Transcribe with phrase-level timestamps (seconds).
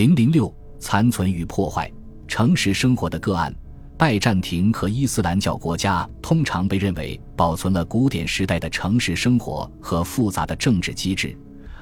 [0.00, 1.92] 零零六残存与破坏
[2.26, 3.54] 城市生活的个案。
[3.98, 11.36] 拜占庭和伊斯兰教国家通常被认为保存了古典时代的城市生活和复杂的政治机制，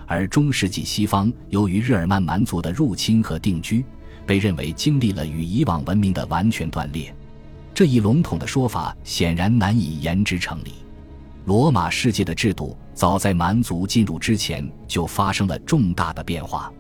[0.05, 3.85] 而中世纪西方由于日耳曼蛮族的入侵和定居，
[4.27, 7.15] 被认为经历了与以往文明的完全断裂。
[7.73, 10.75] 这一笼统的说法显然难以言之成理。
[11.45, 16.73] 罗马世界的制度早在蛮族进入之前就发生了重大的变化，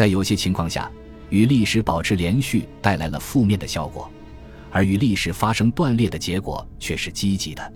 [0.00, 0.90] 在有些情况下，
[1.28, 4.10] 与历史保持连续带来了负面的效果。
[4.70, 7.72] 而与历史发生断裂的结果却是积极的，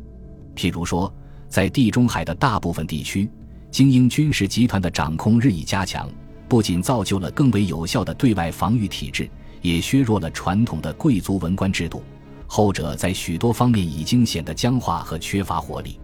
[0.57, 1.13] 譬如说，
[1.51, 3.29] 在地中海的大部分地区，
[3.71, 6.09] 精英军事集团的掌控日益加强，
[6.49, 9.29] 不仅造就了更为有效的对外防御体制，
[9.61, 12.03] 也削弱了传统的贵族文官制度。
[12.47, 16.01] 后者在许多方面已经显得僵化和缺乏活力。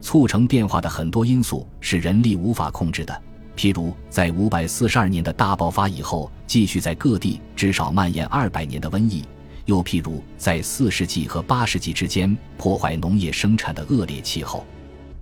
[0.00, 3.20] 促成变化的很多因素是人力无法控制的，
[3.56, 9.24] 譬如在五百四十二年的大爆发以后，继续在各地至少蔓延二百年的瘟疫。
[9.64, 14.64] 又譬如，在四世纪和八世纪之间破坏农业生产的恶劣气候，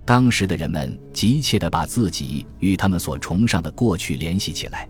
[0.05, 4.87] 当时的人们急切地把自己与他们所崇尚的过去联系起来。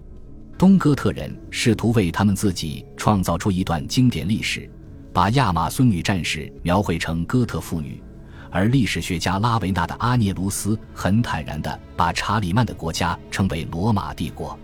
[0.58, 4.70] 东哥特人试图为他们自己创造出一段经典历史，
[5.14, 8.02] 把亚马孙女战士描绘成哥特妇女，
[8.52, 14.58] 而历史学家拉维纳的阿涅卢斯很坦然地把查理曼的国家称为罗马帝国。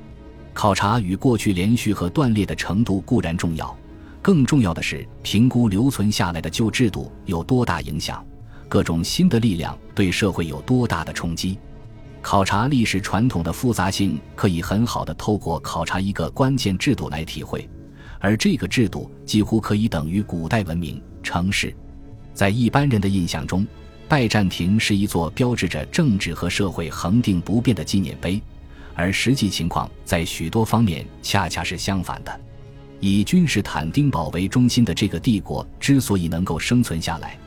[0.54, 3.76] 考察与过去连续和断裂的程度固然重要。
[4.22, 8.24] 更重要的是，评估留存下来的旧制度有多大影响，
[8.70, 11.58] 各种新的力量对社会有多大的冲击。
[12.22, 17.68] 考察历史传统的复杂性，可以很好的透过考察一个关键制度来体会，
[18.20, 21.76] 而这个制度几乎可以等于古代文明城市。
[22.34, 23.66] 在一般人的印象中，
[24.08, 28.42] 拜占庭是一座标志着政治和社会恒定不变的纪念碑，
[28.96, 32.42] 而实际情况在许多方面恰恰是相反的。
[33.00, 37.38] 以君士坦丁堡为中心的这个帝国之所以能够生存下来，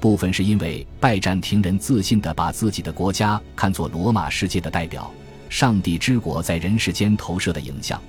[0.00, 5.12] 部分是因为拜占庭人自信地把自己的国家看作罗马世界的代表，
[5.48, 8.00] 上帝之国在人世间投射的影像。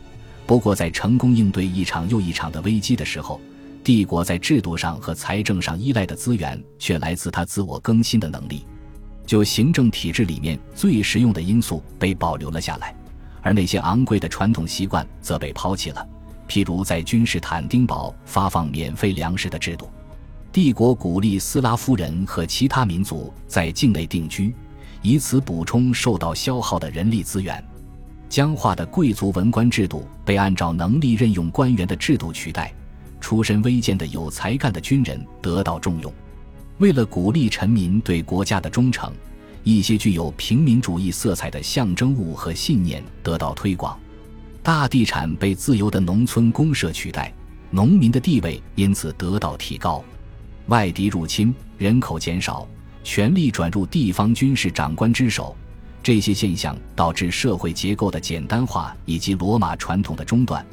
[0.46, 3.40] 不过，在成功应对一场又一场的危机的时候，
[3.84, 8.66] 帝国在制度上和财政上依赖的资源却来自他自我更新的能力。
[9.26, 12.96] 就行政体制里面最实用的因素被保留了下来，
[13.42, 16.08] 而那些昂贵的传统习惯则被抛弃了。
[16.48, 19.90] 譬如在君士坦丁堡发放免费粮食的制度，
[20.52, 24.54] 帝国鼓励斯拉夫人和其他民族在境内定居，
[25.02, 27.64] 以此补充受到消耗的人力资源。
[28.30, 32.74] 僵化的贵族文官制度被按照能力任用官员的制度取代，
[33.34, 36.14] 出身微贱的有才干的军人得到重用。
[36.78, 39.12] 为了鼓励臣民对国家的忠诚，
[39.64, 44.00] 一些具有平民主义色彩的象征物和信念得到推广。
[44.62, 47.34] 大地产被自由的农村公社取代，
[47.72, 50.04] 农民的地位因此得到提高。
[50.68, 52.68] 外敌入侵，人口减少，
[53.04, 55.58] 权力转入地方军事长官之手，
[56.04, 60.64] 这些现象导致社会结构的简单化以及罗马传统的中断，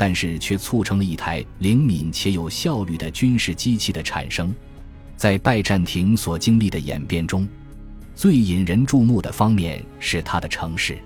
[0.00, 4.50] 但是却促成了一台灵敏且有效率的军事机器的产生。
[5.14, 7.46] 在拜占庭所经历的演变中，
[8.14, 10.96] 最引人注目的方面是它的城市。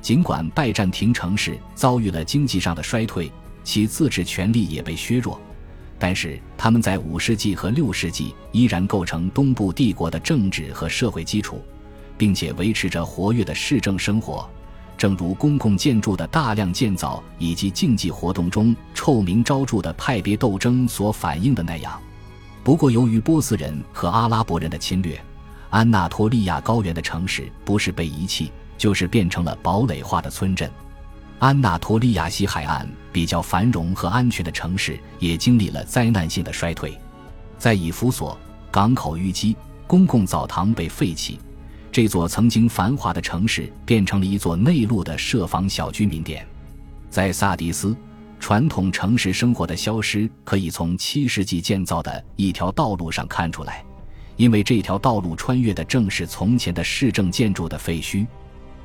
[0.00, 3.28] 尽管拜占庭城市遭遇了经济上的衰退，
[3.64, 5.40] 其自治权力也被削弱，
[5.98, 11.60] 但是他们在五世纪和六世纪依然构成东部帝国的政治和社会基础，
[12.16, 14.48] 并且维持着活跃的市政生活。
[14.98, 21.98] 正如公共建筑的大量建造以及竞技活动中臭名昭著的派别斗争所反映的那样。
[22.62, 25.18] 不过，由于波斯人和阿拉伯人的侵略，
[25.70, 28.52] 安纳托利亚高原的城市不是被遗弃。
[28.78, 30.70] 就是变成了堡垒化的村镇，
[31.40, 36.96] 安纳托利亚西海岸比较繁荣和安全的城市也经历了灾难性的衰退，
[37.58, 38.38] 在以弗所，
[38.70, 41.40] 港口淤积，公共澡堂被废弃，
[42.00, 46.46] 这座曾经繁华的城市变成了一座内陆的设防小居民点。
[47.10, 47.96] 在萨迪斯，
[48.38, 53.84] 传统城市生活的消失可以从七世纪建造的一条道路上看出来，
[54.36, 58.24] 因为这条道路穿越的正是从前的市政建筑的废墟。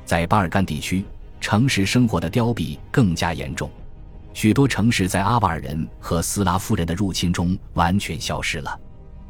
[0.04, 1.04] 在巴尔干地区，
[1.40, 3.70] 城市生活的凋敝更加严重，
[4.32, 8.76] 许多城市在阿瓦尔人和斯拉夫人的入侵中完全消失了。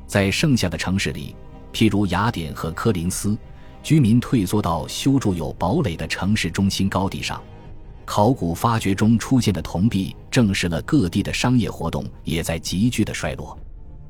[0.06, 1.36] 在剩下的城市里，
[1.70, 3.36] 譬如雅典和科林斯，
[3.84, 7.40] 居民退缩到修筑有堡垒的城市中心高地上。
[8.06, 13.56] 考古发掘中出现的铜币证实了各地的商业活动也在急剧的衰落。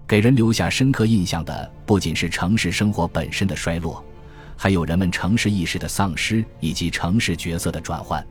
[0.06, 4.02] 给人留下深刻印象的不仅是城市生活本身的衰落。
[4.56, 8.24] 还有人们城市意识的丧失以及城市角色的转换。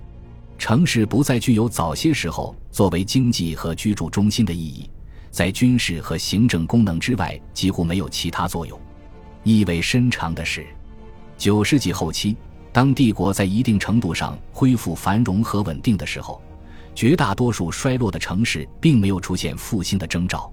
[0.58, 4.90] 城市不再具有早些时候作为经济和居住中心的意义，
[5.30, 8.80] 在军事和行政功能之外几乎没有其他作用。
[9.44, 10.66] 意味深长的是，
[11.44, 12.38] 九世纪后期，
[12.72, 16.42] 当帝国在一定程度上恢复繁荣和稳定的时候，
[16.96, 20.50] 绝大多数衰落的城市并没有出现复兴的征兆。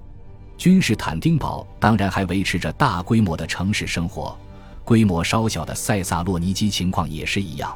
[0.58, 4.36] 君士坦丁堡当然还维持着大规模的城市生活，
[4.82, 7.72] 规模稍小的塞萨洛尼基情况也是一样。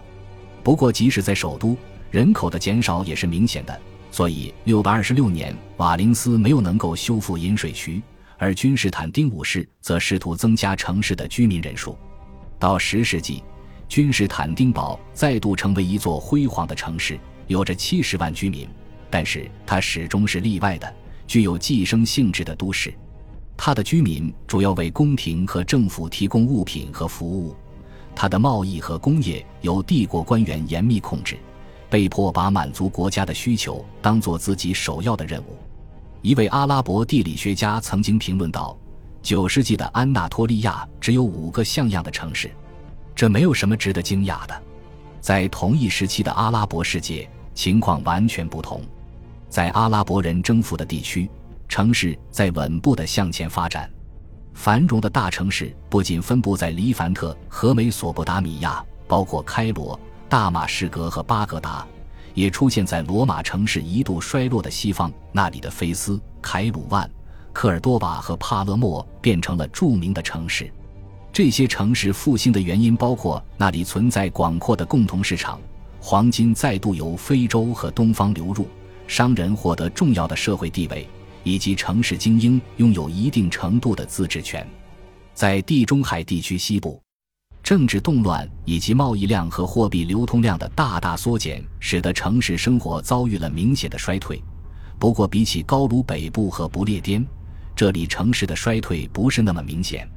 [0.65, 1.77] 不过，即使在首都，
[2.11, 3.81] 人口的减少也是明显的。
[4.11, 8.03] 所以，六百二十六年，瓦林斯没有能够修复引水渠。
[8.39, 11.97] 而君士坦丁五世则试图增加城市的居民人数。
[12.65, 13.45] 到十世纪，
[13.91, 18.67] 君士坦丁堡再度成为一座辉煌的城市，有着七十万居民。
[19.11, 20.91] 但是它始终是例外的，
[21.27, 22.95] 具有寄生性质的都市。
[23.55, 27.55] 它的居民主要为宫廷和政府提供物品和服务，
[28.17, 31.37] 它的贸易和工业由帝国官员严密控制，
[31.91, 35.59] 被迫把满足国家的需求当做自己首要的任务。
[36.23, 38.75] 一位阿拉伯地理学家曾经评论道
[39.25, 42.51] ：“九世纪的安纳托利亚只有五个像样的城市，
[43.15, 44.63] 这没有什么值得惊讶的。
[45.19, 48.83] 在同一时期的阿拉伯世界，情况完全不同。
[49.49, 51.31] 在阿拉伯人征服的地区，
[51.69, 53.91] 城市在稳步的向前发展。
[54.53, 59.99] 繁荣的大城市不仅分布在黎凡特和美索不达米亚，包括开罗、
[60.29, 61.85] 大马士革和巴格达。”
[62.35, 67.09] 也出现在罗马城市一度衰落的西方，那里的菲斯、凯鲁万、
[67.55, 70.71] 科尔多瓦和帕勒莫变成了著名的城市。
[71.33, 75.59] 这些城市复兴的原因包括那里存在广阔的共同市场，
[76.01, 78.69] 黄金再度由非洲和东方流入，
[79.07, 81.09] 商人获得重要的社会地位，
[81.43, 84.67] 以及城市精英拥有一定程度的自治权。
[85.33, 87.01] 在地中海地区西部。
[87.63, 94.39] 政治动乱以及贸易量和货币流通量的大大缩减，使得城市生活遭遇了明显的衰退。
[94.99, 97.27] 不过，比起高卢北部和不列颠，
[97.77, 100.09] 这里城市的衰退不是那么明显。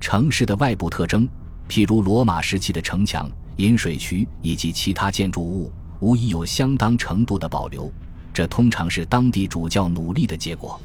[0.00, 1.28] 城市的外部特征，
[1.68, 7.92] 譬如罗马时期的城墙、引水渠以及其他建筑物，无疑有相当程度的保留。
[8.32, 10.80] 这通常是当地主教努力的结果。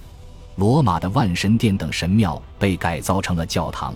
[0.57, 3.95] 罗马的万神殿等神庙被改造成了教堂，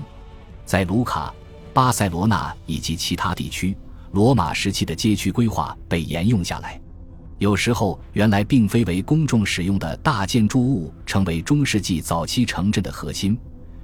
[0.65, 1.33] 在卢卡。
[1.73, 3.75] 巴塞罗那以及其他地区，
[4.11, 6.79] 罗马时期的街区规划被沿用下来。
[7.43, 13.37] 有时候，原来并非为公众使用的大建筑物成为中世纪早期城镇的核心。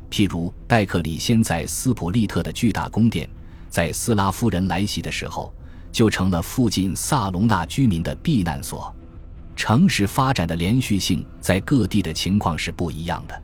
[0.10, 3.30] 譬如戴克里先在斯普利特的巨大宫殿，
[3.68, 5.54] 在斯拉夫人来袭的时候，
[5.92, 8.96] 就成了附近萨隆纳居民的避难所。
[9.58, 13.44] 城市发展的连续性在各地的情况是不一样的。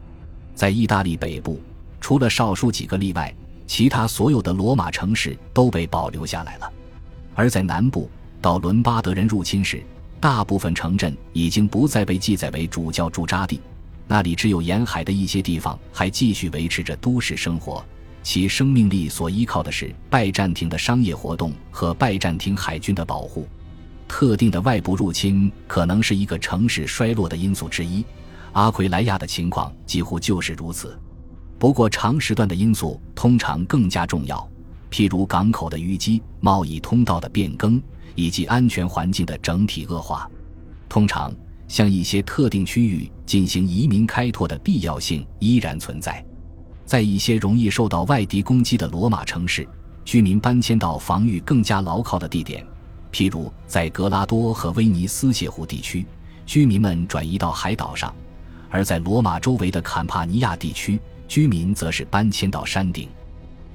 [0.54, 1.60] 在意大利北部，
[2.00, 3.36] 除了少数几个例外。
[3.68, 6.72] 其他所有的罗马城市都被保留下来了，
[7.34, 8.10] 而在南部，
[8.40, 9.84] 到伦巴德人入侵时，
[10.20, 13.62] 大部分城镇已经不再被记载为主教驻扎地，
[14.08, 17.86] 那里只有沿海的一些地方还继续维持着都市生活，
[18.24, 23.48] 其生命力所依靠的是拜占庭的商业活动和拜占庭海军的保护。
[24.08, 28.04] 特定的外部入侵可能是一个城市衰落的因素之一，
[28.54, 30.98] 阿奎莱亚的情况几乎就是如此。
[31.58, 34.48] 不过，长时段的因素通常更加重要，
[34.92, 37.82] 譬如港口的淤积、贸易通道的变更
[38.14, 40.30] 以及安全环境的整体恶化。
[40.88, 41.34] 通常，
[41.68, 46.24] 向一些特定区域进行移民开拓的必要性依然存在。
[46.86, 49.68] 在一些容易受到外敌攻击的罗马城市，
[50.04, 52.64] 居民搬迁到防御更加牢靠的地点，
[53.12, 56.06] 譬如在格拉多和威尼斯泻湖地区，
[56.46, 58.14] 居民们转移到海岛上；
[58.70, 61.00] 而在罗马周围的坎帕尼亚地区。
[61.28, 63.10] 居民则是搬迁到山顶，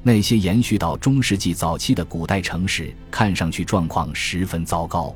[0.02, 5.14] 那些延续到中世纪早期的古代城市看上去状况十分糟糕。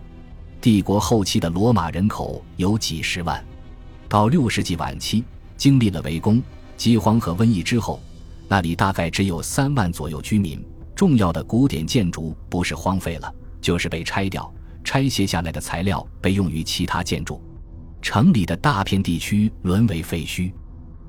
[0.60, 3.42] 帝国后期的罗马人口有几十万，
[4.08, 5.24] 到六世纪晚期，
[5.56, 6.42] 经历了围攻、
[6.76, 8.00] 饥荒和瘟疫之后，
[8.48, 10.62] 那里大概只有三万左右居民。
[10.94, 14.52] 重要的古典建筑不是荒废了，就是被拆掉，
[14.84, 17.42] 拆卸下来的材料被用于其他建筑，
[18.00, 20.52] 城里的大片地区沦为废墟。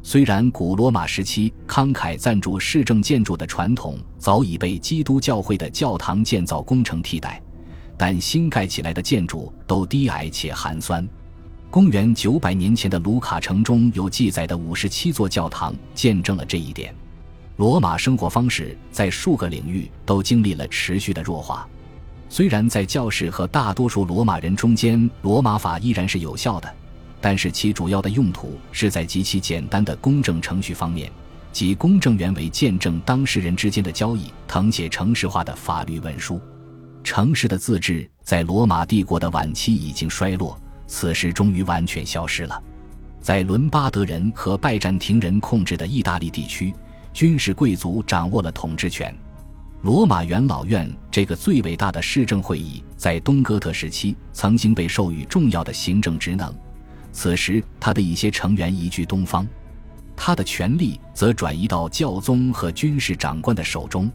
[0.07, 7.41] 虽然古罗马时期慷慨赞助市政建筑的传统早已被基督教会的教堂建造工程替代，
[7.97, 11.05] 但新盖起来的建筑都低矮且寒酸。
[11.71, 16.93] 公元九百年前的卢卡城中有记载的五十七座教堂见证了这一点。
[17.55, 21.67] 罗马生活方式在数个领域都经历了持续的弱化。
[22.29, 26.71] 虽然在教士和大多数罗马人中间，罗马法依然是有效的。
[27.25, 31.11] 但是其主要的用途是在极其简单的公证程序方面，
[31.51, 36.39] 即公证员为见证当事人之间的交易，誊写城市化的法律文书。
[37.03, 40.55] 城市的自治在罗马帝国的晚期已经衰落，
[40.85, 42.61] 此时终于完全消失了。
[43.19, 46.71] 在伦巴德人和拜占庭人控制的意大利地区，
[47.11, 49.11] 军事贵族掌握了统治权。
[49.81, 56.53] 罗马元老院这个最伟大的市政会议，在东哥特时期曾经被授予重要的行政职能。
[57.15, 59.47] 此时，他的一些成员移居东方，
[60.17, 64.11] 他的权力则转移到教宗和军事长官的手中。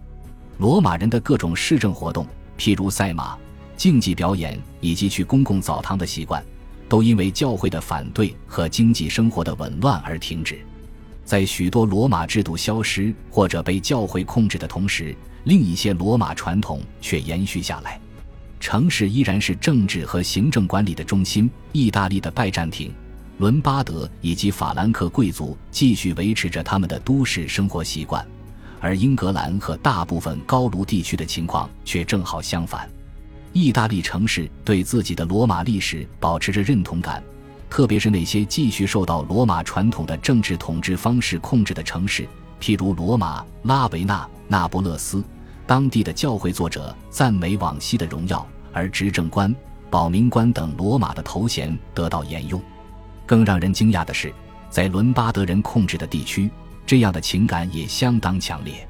[0.58, 2.26] 罗马人的各种市政活动，
[2.58, 3.38] 譬如赛马、
[3.74, 6.44] 竞技表演以及去公共澡堂的习惯，
[6.90, 10.60] 都因为教会的反对和经济生活的紊乱而停止。
[11.24, 17.98] 在许多罗马制度消失或者被教会控制的同时，另一些罗马传统却延续下来。
[18.60, 21.50] 城市依然是政治和行政管理的中心。
[21.72, 22.92] 意大利的拜占庭、
[23.38, 28.24] 伦巴德以及法兰克贵族继续维持着他们的都市生活习惯，
[28.78, 32.88] 而英格兰和大部分高卢地区的情况却正好相反。
[33.52, 37.20] 意大利城市对自己的罗马历史保持着认同感。
[37.68, 42.26] 特别是那些继续受到罗马传统的政治统治方式控制的城市，
[42.60, 45.22] 譬如罗马、拉维纳、那不勒斯，
[45.70, 49.54] 当地的教会作者赞美往昔的荣耀，而执政官、
[49.88, 52.60] 保民官等罗马的头衔得到沿用。
[53.24, 54.34] 更让人惊讶的是，
[54.68, 56.50] 在伦巴德人控制的地区，
[56.84, 58.84] 这样的情感也相当强烈。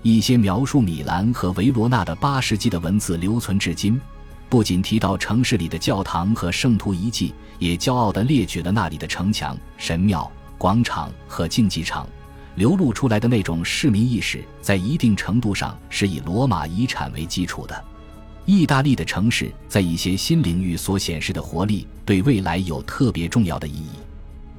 [0.00, 4.00] 一些描述米兰和维罗纳的八世纪的文字留存至今。
[4.48, 12.08] 不仅提到城市里的教堂和圣徒遗迹，也骄傲地列举了那里的城墙、神庙、广场和竞技场。
[12.56, 17.84] 流露出来的那种市民意识，在一定程度上是以罗马遗产为基础的。
[18.46, 23.90] 意大利的城市在一些新领域所显示的活力，对未来有特别重要的意义。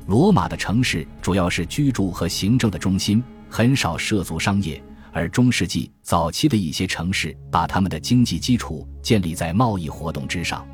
[0.07, 4.81] 罗马的城市主要是居住和行政的中心，很少涉足商业。
[5.11, 10.67] 而中世纪早期的一些城市把他们的经济基础建立在贸易活动之上，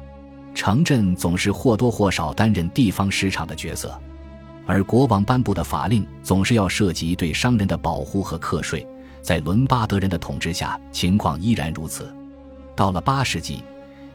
[0.56, 4.02] 城镇总是或多或少担任地方市场的角色，
[4.66, 8.86] 而国王颁布的法令总是要涉及对商人的保护和课税。
[9.22, 12.12] 在伦巴德人的统治下，情况依然如此。
[12.76, 13.64] 到了八世纪，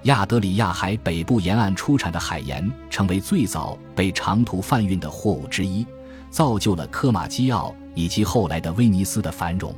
[0.02, 5.86] 亚德里亚海北部沿岸出产的海盐成为最早被长途贩运的货物之一，
[6.30, 9.72] 造就了科马基奥以及后来的威尼斯的繁荣。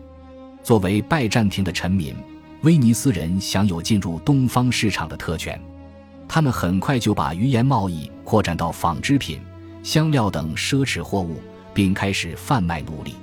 [0.62, 2.14] 作为拜占庭的臣民，
[2.62, 5.60] 威尼斯人享有进入东方市场的特权。
[6.26, 9.40] 他们很快就把鱼盐贸易扩展到纺织品、
[9.88, 11.40] 香料等奢侈货物，
[11.72, 13.14] 并开始贩卖奴隶。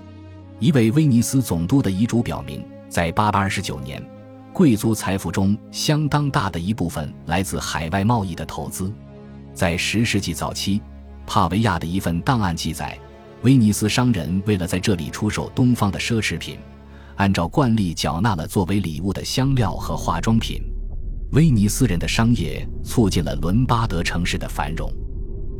[0.57, 4.03] 一位威尼斯总督的遗嘱表明，在829年，
[4.51, 8.91] 贵族财富中相当大的一部分来自海外贸易的投资。
[9.53, 10.81] 在十世纪早期，
[11.27, 12.97] 帕维亚的一份档案记载，
[13.43, 16.57] 威尼斯商人为了在这里出售东方的奢侈品。
[17.17, 20.63] 按照惯例缴纳了作为礼物的香料和化妆品。
[21.33, 24.91] 威尼斯人的商业促进了伦巴德城市的繁荣。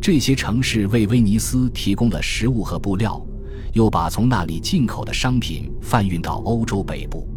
[0.06, 3.20] 这些城市为威尼斯提供了食物和布料，
[3.74, 7.28] 又把从那里进口的商品贩运到欧洲北部。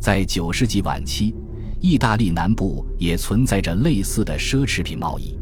[0.00, 1.32] 在九世纪晚期，
[1.80, 5.38] 意大利南部也存在着类似的奢侈品贸易。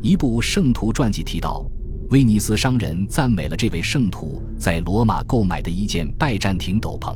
[0.00, 1.66] 一部圣徒传记提到，
[2.10, 7.12] 威尼斯商人赞美了这位圣徒在罗马购买的一件拜占庭斗篷。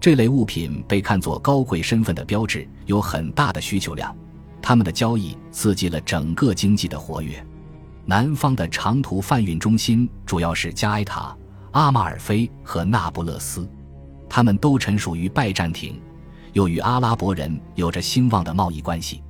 [0.00, 4.16] 这类物品被看作高贵身份的标志，有很大的需求量。
[4.62, 7.44] 他们的交易刺激了整个经济的活跃。
[8.06, 11.36] 南方的长途贩运中心主要是加埃塔、
[11.72, 13.68] 阿马尔菲和那不勒斯，
[14.28, 16.00] 他们都臣属于拜占庭，
[16.52, 19.22] 又与阿拉伯人有着兴旺的贸易关系。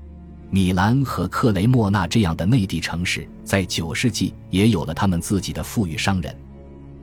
[0.50, 6.34] 米兰和克雷莫纳这样的内地城市在九世纪也有了他们自己的富裕商人，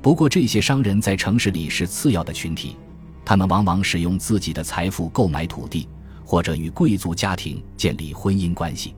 [0.01, 2.75] 不过这些商人在城市里是次要的群体。
[3.23, 5.87] 他们往往使用自己的财富购买土地，
[6.25, 8.95] 或者与贵族家庭建立婚姻关系。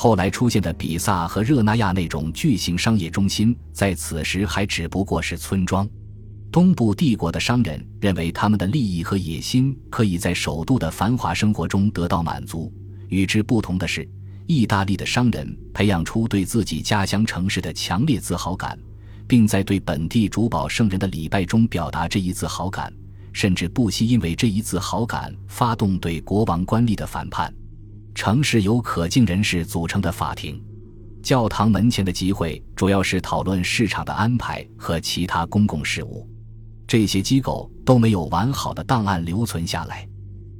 [0.00, 5.88] 后来出现的比萨和热那亚那种巨型商业中心，在此时还只不过是村庄。
[6.52, 12.72] 东部帝国的商人认为，他们的利益和野心可以在首都的繁华生活中得到满足。
[13.08, 14.08] 与之不同的是，
[14.46, 18.78] 意大利的商人培养出对自己家乡城市的强烈自豪感，
[19.26, 22.92] 并在对本地主保圣人的礼拜中表达这一自豪感。
[23.32, 27.52] 甚至不惜因为这一自豪感发动对国王官吏的反叛。
[28.18, 30.60] 城市由可敬人士组成的法庭，
[31.22, 36.28] 教堂门前的集会主要是讨论市场的安排和其他公共事务。
[36.84, 40.04] 这些机构都没有完好的档案留存下来。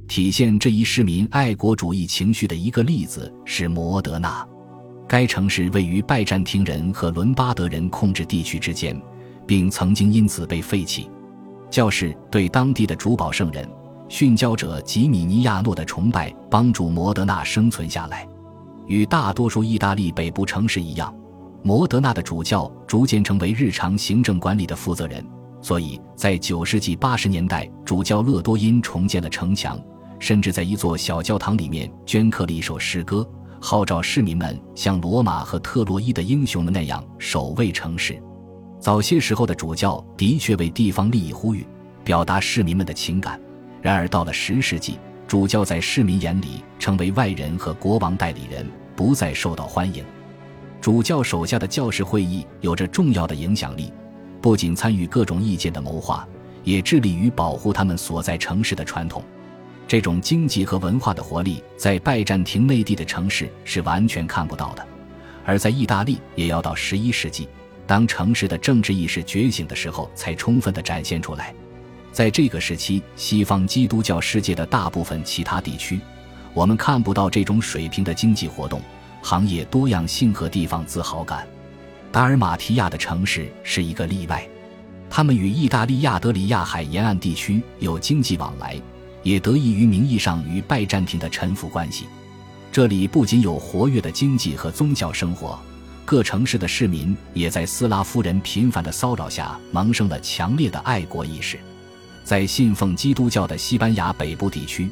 [0.07, 4.47] 体现这一市民爱国主义情绪的一个例子是摩德纳。
[5.05, 8.97] 该城市位于拜占庭人和伦巴德人控制地区之间，
[9.45, 11.11] 并曾经因此被废弃。
[11.69, 13.69] 教士对当地的主保圣人，
[14.09, 18.27] 殉教者吉米尼亚诺的崇拜帮助摩德纳生存下来。
[18.87, 21.13] 与大多数意大利北部城市一样，
[21.61, 25.23] 摩德纳的主教逐渐成为日常行政管理的负责人。
[25.61, 29.79] 所以在九世纪八十年代，主教勒多因重建了城墙，
[30.17, 33.29] 甚至在一座小教堂里面镌刻了一首诗歌，
[33.61, 38.19] 号召市民们像罗马和特洛伊的英雄们那样守卫城市。
[38.79, 41.67] 早些时候的主教的确为地方利益呼吁，
[42.03, 43.39] 表达市民们的情感。
[43.81, 50.03] 然而到了十世纪，主教在市民眼里成为外人和国王代理人，不再受到欢迎。
[50.81, 53.91] 主教手下的教士会议有着重要的影响力。
[54.41, 56.25] 不仅参与各种意见的谋划，
[56.63, 59.21] 也致力于保护他们所在城市的传统。
[59.87, 64.87] 这种经济和文化的活力，在拜占庭内地的城市是完全看不到的。
[65.45, 67.49] 而在意大利，也要到十一世纪，
[67.85, 71.53] 当城市的政治意识觉醒的时候，才充分的展现出来。
[72.19, 75.97] 在这个时期，西方基督教世界的大部分其他地区，
[76.53, 78.81] 我们看不到这种水平的经济活动、
[79.21, 81.47] 行业多样性和地方自豪感。
[82.11, 84.45] 达尔马提亚的城市是一个例外，
[85.09, 88.75] 他们与意大利亚德里亚海沿岸地区有经济往来，
[89.23, 92.05] 也得益于名义上与拜占庭的臣服关系。
[92.69, 95.57] 这里不仅有活跃的经济和宗教生活，
[96.03, 101.57] 各城市的市民也在斯拉夫人频繁的骚扰下萌生了强烈的爱国意识。
[102.29, 104.87] 在信奉基督教的西班牙北部地区，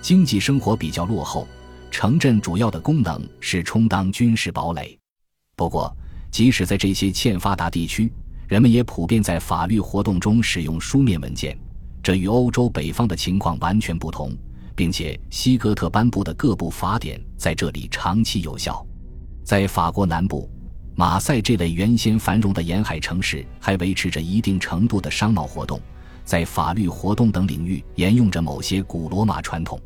[0.00, 1.46] 经济生活比较落后，
[1.90, 4.98] 城镇主要的功能是充当军事堡垒。
[5.54, 5.94] 不过，
[6.30, 8.10] 即使在这些欠发达地区，
[8.46, 11.54] 人们也普遍在法律活动中使用书面文件，
[12.02, 14.34] 这与欧洲北方的情况完全不同，
[14.74, 18.82] 并且西哥特颁布的各部法典在这里长期有效。
[19.44, 20.48] 在法国南部，
[20.96, 25.78] 马赛这类原先繁荣的沿海城市还维持着一定程度的商贸活动，
[26.28, 29.80] 在法律活动等领域沿用着某些古罗马传统，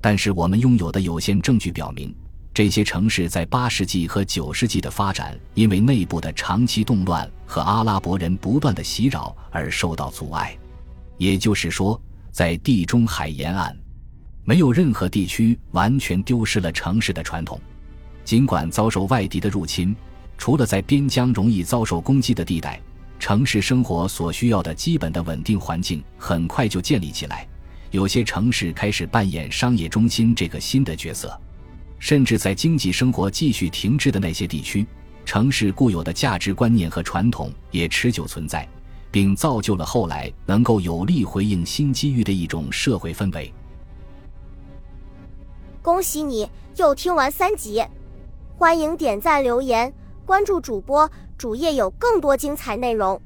[0.00, 2.12] 但是我们拥有的有限证据表明。
[2.52, 10.58] 这些城市在八世纪和九世纪的发展，因为内部的长期动乱和阿拉伯人不断的袭扰而受到阻碍。
[11.18, 13.72] 也就是说，在地中海沿岸，
[14.42, 17.60] 没有任何地区完全丢失了城市的传统。
[18.24, 19.94] 尽管遭受外敌的入侵，
[20.36, 22.80] 除了在边疆容易遭受攻击的地带，
[23.26, 27.44] 城市生活所需要的基本的稳定环境很快就建立起来。
[27.90, 31.36] 有些城市开始扮演商业中心这个新的角色。
[31.98, 34.86] 甚至在经济生活继续停滞的那些地区，
[35.24, 38.64] 城市固有的价值观念和传统也持久存在，
[39.10, 43.52] 并造就了后来能够有力回应新机遇的一种社会氛围。
[45.82, 47.84] 恭喜你又听完三集，
[48.56, 49.92] 欢迎点赞、留言、
[50.24, 53.20] 关注主播，主页有更多精彩内容。